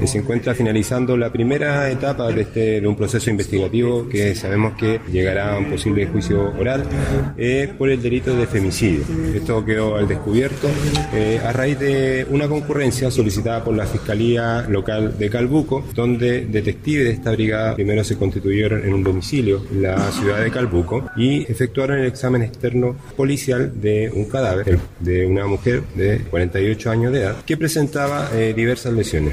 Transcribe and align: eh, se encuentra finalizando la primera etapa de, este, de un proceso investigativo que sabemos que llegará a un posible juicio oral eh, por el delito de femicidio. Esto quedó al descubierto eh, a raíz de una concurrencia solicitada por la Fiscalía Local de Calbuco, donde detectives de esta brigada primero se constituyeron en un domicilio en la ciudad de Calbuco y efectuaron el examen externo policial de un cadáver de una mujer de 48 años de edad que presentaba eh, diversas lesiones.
eh, 0.00 0.06
se 0.06 0.18
encuentra 0.18 0.54
finalizando 0.54 1.16
la 1.16 1.30
primera 1.30 1.90
etapa 1.90 2.28
de, 2.28 2.42
este, 2.42 2.80
de 2.80 2.86
un 2.86 2.96
proceso 2.96 3.30
investigativo 3.30 4.08
que 4.08 4.34
sabemos 4.34 4.74
que 4.74 5.00
llegará 5.10 5.54
a 5.54 5.58
un 5.58 5.70
posible 5.70 6.06
juicio 6.06 6.52
oral 6.58 6.84
eh, 7.36 7.72
por 7.76 7.88
el 7.88 8.02
delito 8.02 8.34
de 8.34 8.46
femicidio. 8.46 9.04
Esto 9.34 9.64
quedó 9.64 9.96
al 9.96 10.08
descubierto 10.08 10.68
eh, 11.14 11.40
a 11.44 11.52
raíz 11.52 11.78
de 11.78 12.26
una 12.30 12.48
concurrencia 12.48 13.10
solicitada 13.10 13.64
por 13.64 13.76
la 13.76 13.86
Fiscalía 13.86 14.66
Local 14.68 15.18
de 15.18 15.30
Calbuco, 15.30 15.84
donde 15.94 16.46
detectives 16.46 17.04
de 17.04 17.12
esta 17.12 17.32
brigada 17.32 17.74
primero 17.74 18.04
se 18.04 18.16
constituyeron 18.16 18.84
en 18.84 18.94
un 18.94 19.02
domicilio 19.02 19.62
en 19.70 19.82
la 19.82 20.10
ciudad 20.12 20.42
de 20.42 20.50
Calbuco 20.50 21.10
y 21.16 21.50
efectuaron 21.50 21.98
el 21.98 22.06
examen 22.06 22.42
externo 22.42 22.96
policial 23.16 23.80
de 23.80 24.10
un 24.14 24.24
cadáver 24.26 24.78
de 25.00 25.26
una 25.26 25.46
mujer 25.46 25.82
de 25.94 26.20
48 26.30 26.90
años 26.90 27.12
de 27.12 27.20
edad 27.20 27.36
que 27.44 27.56
presentaba 27.56 28.30
eh, 28.34 28.52
diversas 28.54 28.92
lesiones. 28.92 29.30